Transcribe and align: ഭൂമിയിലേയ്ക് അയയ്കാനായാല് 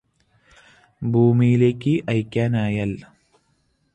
ഭൂമിയിലേയ്ക് 1.01 1.93
അയയ്കാനായാല് 2.09 2.97